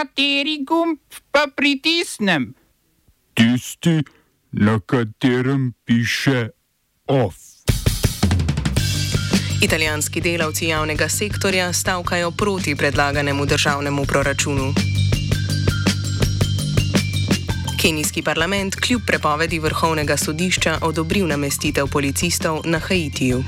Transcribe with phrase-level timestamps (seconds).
[0.00, 0.98] Kateri gumb
[1.30, 2.54] pa pritisnem?
[3.34, 4.00] Tisti,
[4.52, 6.48] na katerem piše
[7.06, 7.36] OF.
[9.62, 14.72] Italijanski delavci javnega sektorja stavkajo proti predlaganemu državnemu proračunu.
[17.82, 23.44] Kenijski parlament kljub prepovedi vrhovnega sodišča odobril namestitev policistov na Haitiju.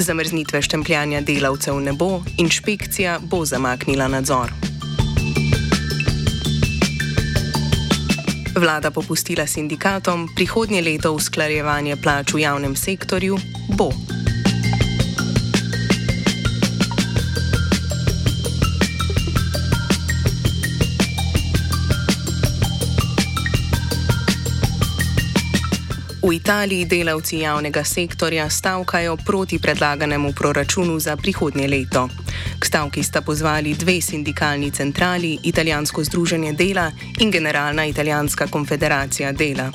[0.00, 4.52] Zamrznitve štempljanja delavcev ne bo, inšpekcija bo zamaknila nadzor.
[8.56, 13.36] Vlada popustila sindikatom, prihodnje leto usklajevanje plač v javnem sektorju
[13.76, 13.90] bo.
[26.30, 32.08] V Italiji delavci javnega sektorja stavkajo proti predlaganemu proračunu za prihodnje leto.
[32.58, 39.72] K stavki sta pozvali dve sindikalni centrali, Italijansko združenje dela in Generalna italijanska konfederacija dela.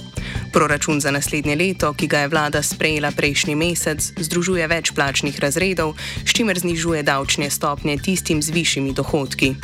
[0.53, 5.91] Proračun za naslednje leto, ki ga je vlada sprejela prejšnji mesec, združuje več plačnih razredov,
[6.25, 9.55] s čimer znižuje davčne stopnje tistim z višjimi dohodki.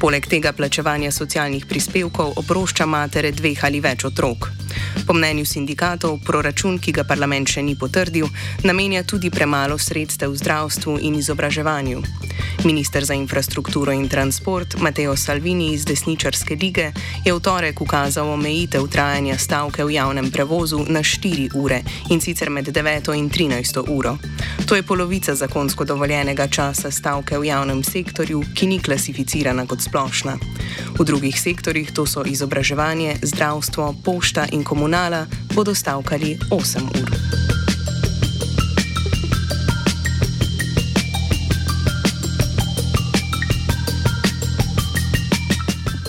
[0.00, 4.55] Poleg tega plačevanja socialnih prispevkov oprošča matere dveh ali več otrok.
[5.06, 8.28] Po mnenju sindikatov, proračun, ki ga parlament še ni potrdil,
[8.64, 12.02] namenja tudi premalo sredstev zdravstvu in izobraževanju.
[12.64, 16.92] Ministr za infrastrukturo in transport Mateo Salvini iz desničarske lige
[17.24, 22.50] je v torek ukazal omejitev trajanja stavke v javnem prevozu na 4 ure in sicer
[22.50, 24.18] med 9 in 13 uro.
[24.66, 30.38] To je polovica zakonsko dovoljenega časa stavke v javnem sektorju, ki ni klasificirana kot splošna.
[30.98, 37.45] V drugih sektorjih, to so izobraževanje, zdravstvo, pošta in komunala, bodo stavkali 8 ur.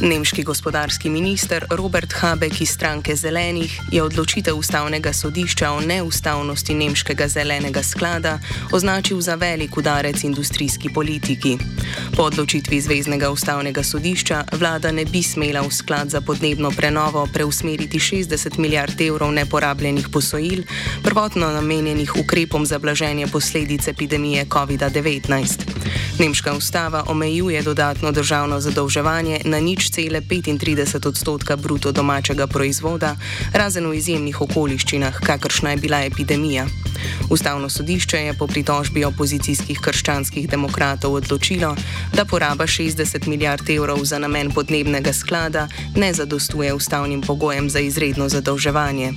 [0.01, 7.27] Nemški gospodarski minister Robert Habeck iz stranke Zelenih je odločitev ustavnega sodišča o neustavnosti nemškega
[7.27, 8.39] zelenega sklada
[8.71, 11.57] označil za velik udarec industrijski politiki.
[12.15, 17.99] Po odločitvi Zvezdnega ustavnega sodišča vlada ne bi smela v sklad za podnebno prenovo preusmeriti
[17.99, 20.63] 60 milijard evrov neporabljenih posojil,
[21.03, 25.66] prvotno namenjenih ukrepom za blaženje posledic epidemije COVID-19.
[26.19, 33.15] Nemška ustava omejuje dodatno državno zadolževanje na nič cele 35 odstotka bruto domačega proizvoda,
[33.53, 36.65] razen v izjemnih okoliščinah, kakršna je bila epidemija.
[37.29, 41.75] Ustavno sodišče je po pritožbi opozicijskih krščanskih demokratov odločilo,
[42.13, 48.29] da poraba 60 milijard evrov za namen podnebnega sklada ne zadostuje ustavnim pogojem za izredno
[48.29, 49.13] zadolževanje.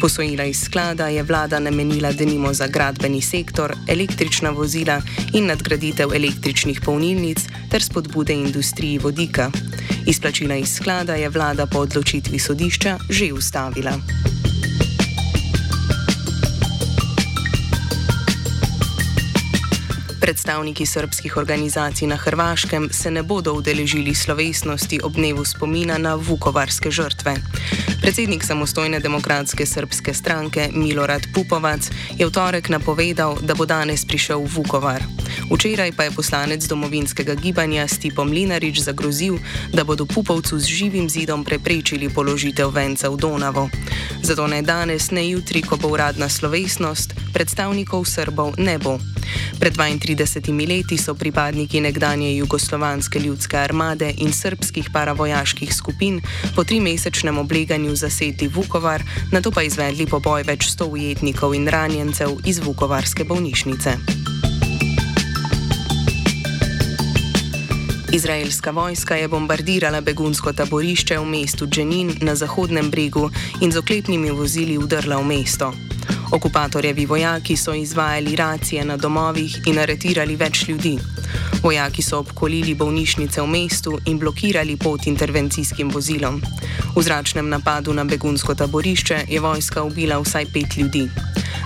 [0.00, 6.80] Posojila iz sklada je vlada namenila denimo za gradbeni sektor, električna vozila in nadgraditev električnih
[6.84, 7.38] polnilnic
[7.70, 9.50] ter spodbude industriji vodika.
[10.06, 14.37] Izplačila iz sklada je vlada po odločitvi sodišča že ustavila.
[20.28, 26.90] Predstavniki srpskih organizacij na Hrvaškem se ne bodo udeležili slovesnosti ob dnevu spomina na vukovarske
[26.90, 27.34] žrtve.
[28.02, 34.44] Predsednik samostojne demokratske srpske stranke Milorad Pupovac je v torek napovedal, da bo danes prišel
[34.44, 35.00] v Vukovar.
[35.50, 39.38] Včeraj pa je poslanec domovinskega gibanja Stipo Mlinarič zagrozil,
[39.72, 43.68] da bodo Pupovcu z živim zidom preprečili položitev venca v Donavo.
[44.22, 48.98] Zato ne danes, ne jutri, ko bo uradna slovesnost, predstavnikov Srbov ne bo.
[49.60, 56.20] Pred 32 leti so pripadniki nekdanje Jugoslovanske ljudske armade in srpskih paravojaških skupin
[56.54, 59.02] po trimesečnem obleganju zasedli Vukovar,
[59.32, 64.17] na to pa izvedli poboj več sto ujetnikov in ranjencev iz Vukovarske bolnišnice.
[68.12, 73.30] Izraelska vojska je bombardirala begunsko taborišče v mestu Dženin na zahodnem bregu
[73.60, 75.72] in z oklepnimi vozili udrla v mesto.
[76.32, 80.98] Okupatorjevi vojaki so izvajali racije na domovih in aretirali več ljudi.
[81.62, 86.42] Vojaki so obkolili bolnišnice v mestu in blokirali pot intervencijskim vozilom.
[86.96, 91.08] V zračnem napadu na begunsko taborišče je vojska ubila vsaj pet ljudi.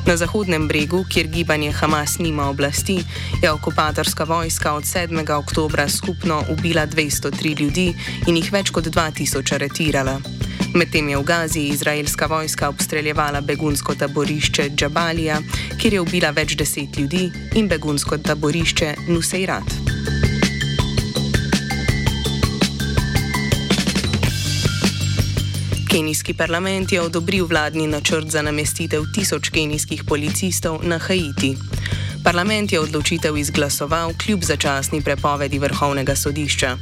[0.06, 3.05] Na zahodnem bregu, kjer gibanje Hamas nima oblasti,
[3.43, 5.31] je okupatorska vojska od 7.
[5.31, 7.94] oktobra skupno ubila 203 ljudi
[8.26, 10.42] in jih več kot 2000 aretirala.
[10.74, 15.36] Medtem je v Gazi izraelska vojska obstreljevala begunsko taborišče Džabalija,
[15.80, 19.69] kjer je ubila več deset ljudi, in begunsko taborišče Nuseirat.
[25.92, 31.52] Kenijski parlament je odobril vladni načrt za namestitev tisoč kenijskih policistov na Haiti.
[32.22, 36.76] Parlament je odločitev izglasoval kljub začasni prepovedi vrhovnega sodišča.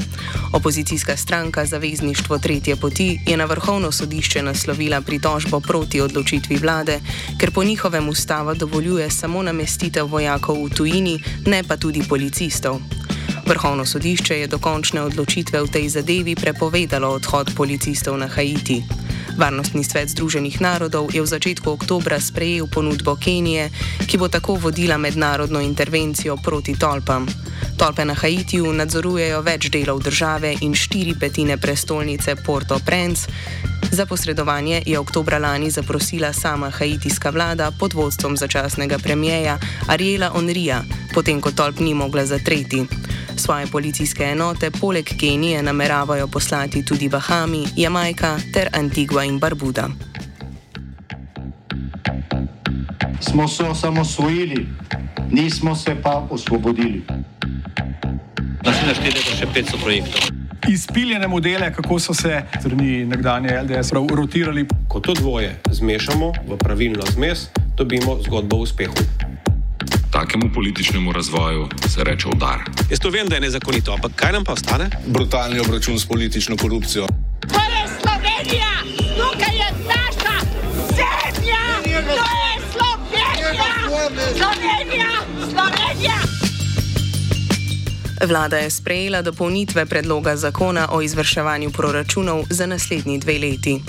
[0.52, 7.00] Opozicijska stranka Zavezništvo Tretje poti je na vrhovno sodišče naslovila pritožbo proti odločitvi vlade,
[7.40, 12.80] ker po njihovem ustava dovoljuje samo namestitev vojakov v tujini, ne pa tudi policistov.
[13.46, 18.82] Vrhovno sodišče je dokončne odločitve v tej zadevi prepovedalo odhod policistov na Haiti.
[19.40, 23.72] Varnostni svet Združenih narodov je v začetku oktobra sprejel ponudbo Kenije,
[24.04, 27.24] ki bo tako vodila mednarodno intervencijo proti tolpam.
[27.80, 33.32] Tolpe na Haitiju nadzorujejo več delov države in štiri petine prestolnice Port-au-Prince.
[33.88, 39.56] Za posredovanje je oktobra lani zaprosila sama haitijska vlada pod vodstvom začasnega premijeja
[39.88, 40.84] Ariela Onrija,
[41.16, 42.84] potem ko tolp ni mogla zatreti.
[43.40, 49.88] Svoje policijske enote poleg Kenije nameravajo poslati tudi Bahami, Jamajka ter Antigua in Barbuda.
[53.20, 54.66] Smo se osamosvojili,
[55.30, 57.02] nismo se pa osvobodili.
[58.64, 60.20] Naslednje število je še 500 projektov.
[60.68, 64.66] Izpiljene modele, kako so se strani nekdanje LDS rotirali.
[64.88, 69.19] Ko to dvoje zmešamo v pravilno zmes, dobimo zgodbo o uspehu.
[70.10, 72.58] Takemu političnemu razvoju se reče udar.
[72.90, 74.90] Jaz to vem, da je nezakonito, ampak kaj nam pa ostane?
[75.06, 77.06] Brutalni obračun s politično korupcijo.
[77.40, 78.72] To je Slovenija,
[79.16, 80.36] tukaj je naša
[80.96, 81.62] zemlja,
[82.04, 83.56] to je Slovenija,
[84.38, 85.10] Slovenija,
[85.50, 86.18] Slovenija.
[88.26, 93.80] Vlada je sprejela dopolnitve predloga zakona o izvrševanju proračunov za naslednji dve leti.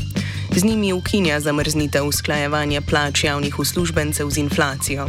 [0.56, 5.08] Z njimi ukinja zamrznitev usklajevanja plač javnih uslužbencev z inflacijo.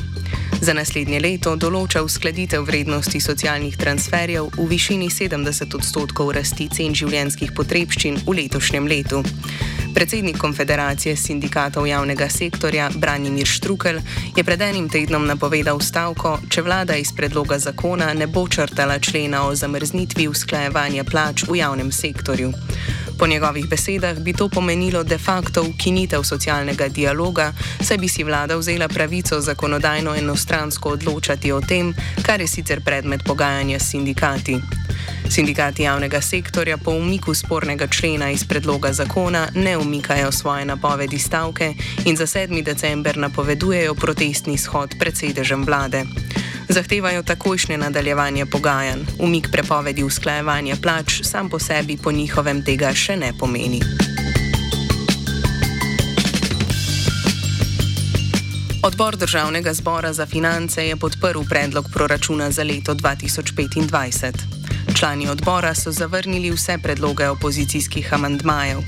[0.62, 7.50] Za naslednje leto določa uskladitev vrednosti socialnih transferjev v višini 70 odstotkov rasti cen življenjskih
[7.56, 9.24] potrebščin v letošnjem letu.
[9.92, 13.98] Predsednik Konfederacije sindikatov javnega sektorja Branimir Štrukel
[14.36, 19.42] je pred enim tednom napovedal stavko, če vlada iz predloga zakona ne bo črtala člena
[19.48, 22.54] o zamrznitvi usklajevanja plač v javnem sektorju.
[23.18, 28.56] Po njegovih besedah bi to pomenilo de facto ukinitev socialnega dialoga, saj bi si vlada
[28.56, 34.58] vzela pravico zakonodajno enostransko odločati o tem, kar je sicer predmet pogajanja s sindikati.
[35.30, 41.74] Sindikati javnega sektorja po umiku spornega člena iz predloga zakona ne umikajo svoje napovedi stavke
[42.04, 42.62] in za 7.
[42.62, 46.04] december napovedujejo protestni shod pred sedežem vlade.
[46.72, 49.00] Zahtevajo takojšnje nadaljevanje pogajanj.
[49.18, 53.80] Umik prepovedi usklajevanja plač sam po sebi po njihovem tega še ne pomeni.
[58.82, 64.32] Odbor Državnega zbora za finance je podprl predlog proračuna za leto 2025.
[64.96, 68.80] Člani odbora so zavrnili vse predloge opozicijskih amandmajev.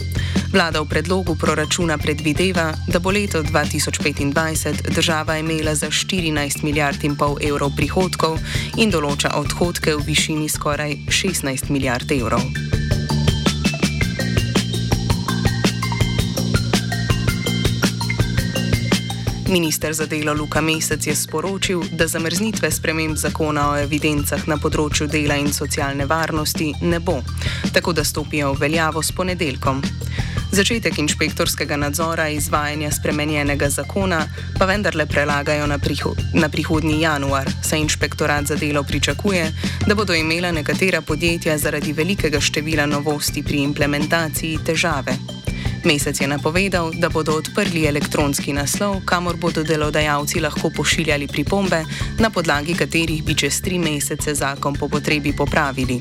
[0.55, 7.17] Vlada v predlogu proračuna predvideva, da bo leto 2025 država imela za 14 milijard in
[7.19, 8.39] pol evrov prihodkov
[8.79, 12.47] in določa odhodke v višini skoraj 16 milijard evrov.
[19.51, 25.11] Minister za delo Luka Mesec je sporočil, da zamrznitve sprememb zakona o evidencah na področju
[25.11, 27.19] dela in socialne varnosti ne bo,
[27.75, 29.83] tako da stopijo v veljavo s ponedeljkom.
[30.55, 34.21] Začetek inšpektorskega nadzora izvajanja spremenjenega zakona
[34.59, 39.49] pa vendarle prelagajo na, priho na prihodnji januar, saj inšpektorat za delo pričakuje,
[39.87, 45.17] da bodo imela nekatera podjetja zaradi velikega števila novosti pri implementaciji težave.
[45.85, 51.83] Mesec je napovedal, da bodo odprli elektronski naslov, kamor bodo delodajalci lahko pošiljali pripombe,
[52.19, 55.99] na podlagi katerih bi čez tri mesece zakon po potrebi popravili.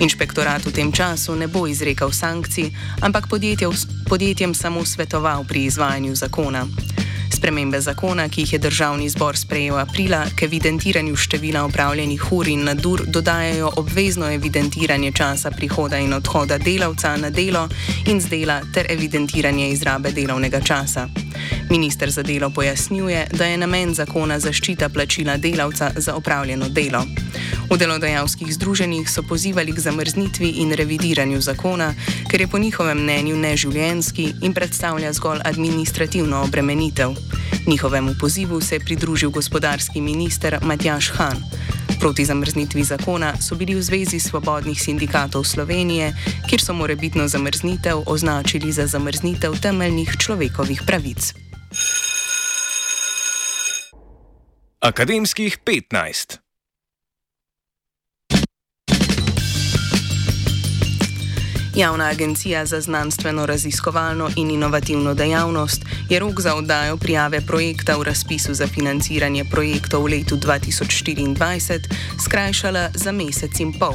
[0.00, 3.28] Inšpektorat v tem času ne bo izrekal sankcij, ampak
[4.08, 6.66] podjetjem samo svetoval pri izvajanju zakona.
[7.34, 12.64] Spremembe zakona, ki jih je državni zbor sprejel aprila, k evidentiranju števila upravljenih ur in
[12.64, 17.68] nadur dodajajo obvezno evidentiranje časa prihoda in odhoda delavca na delo
[18.06, 21.08] in z dela ter evidentiranje izrabe delovnega časa.
[21.70, 27.04] Minister za delo pojasnjuje, da je namen zakona zaščita plačila delavca za opravljeno delo.
[27.70, 31.94] V delodajalskih združenjih so pozivali k zamrznitvi in revidiranju zakona,
[32.30, 37.16] ker je po njihovem mnenju neživljenski in predstavlja zgolj administrativno obremenitev.
[37.66, 41.42] Njihovemu pozivu se je pridružil gospodarski minister Matjaš Han.
[42.00, 46.12] Proti zamrznitvi zakona so bili v Zvezi svobodnih sindikatov Slovenije,
[46.48, 51.34] kjer so morebitno zamrznitev označili za zamrznitev temeljnih človekovih pravic.
[54.80, 56.43] Akademskih 15.
[61.76, 68.02] Javna agencija za znanstveno raziskovalno in inovativno dejavnost je rok za oddajo prijave projekta v
[68.02, 71.80] razpisu za financiranje projektov v letu 2024
[72.24, 73.94] skrajšala za mesec in pol.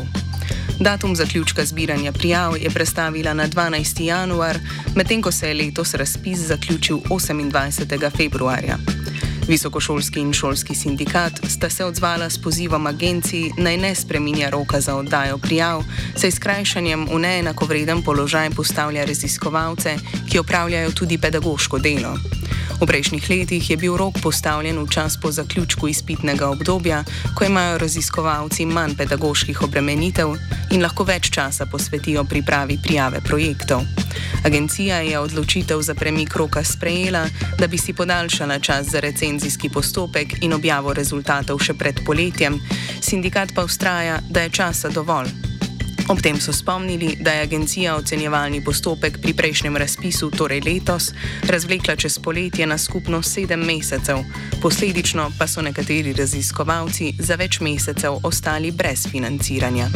[0.80, 4.04] Datum zaključka zbiranja prijav je prestavila na 12.
[4.04, 4.60] januar,
[4.96, 8.18] medtem ko se je letos razpis zaključil 28.
[8.18, 8.99] februarja.
[9.50, 14.96] Visokošolski in šolski sindikat sta se odzvala s pozivom agenciji naj ne spreminja roka za
[14.96, 15.84] oddajo prijav,
[16.16, 19.98] saj s krajšanjem v neenakovreden položaj postavlja raziskovalce,
[20.30, 22.39] ki opravljajo tudi pedagoško delo.
[22.78, 27.04] V prejšnjih letih je bil rok postavljen v čas po zaključku izpitnega obdobja,
[27.36, 30.36] ko imajo raziskovalci manj pedagoških obremenitev
[30.72, 33.82] in lahko več časa posvetijo pripravi prijave projektov.
[34.46, 37.26] Agencija je odločitev za premik roka sprejela,
[37.60, 42.62] da bi si podaljšala čas za recenzijski postopek in objavo rezultatov še pred poletjem,
[43.02, 45.49] sindikat pa ustraja, da je časa dovolj.
[46.10, 51.12] Ob tem so spomnili, da je agencija ocenjevalni postopek pri prejšnjem razpisu, torej letos,
[51.50, 54.18] razvlekla čez poletje na skupno sedem mesecev,
[54.62, 59.90] posledično pa so nekateri raziskovalci za več mesecev ostali brez financiranja.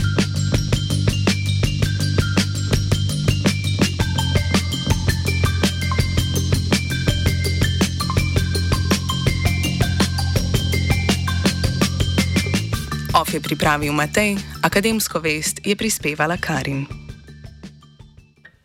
[13.33, 17.02] Je pripravil Matej, akademsko vest je prispevala Karin.